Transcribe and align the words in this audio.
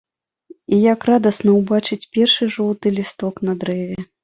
І 0.77 0.79
як 0.93 1.05
радасна 1.09 1.51
ўбачыць 1.59 1.99
першы 2.19 2.51
жоўты 2.57 2.87
лісток 2.99 3.35
на 3.49 3.53
дрэве. 3.65 4.11